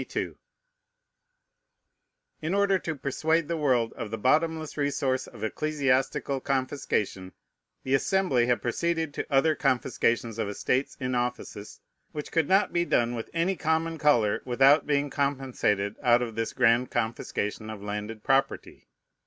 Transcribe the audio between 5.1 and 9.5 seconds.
of ecclesiastical confiscation, the Assembly have proceeded to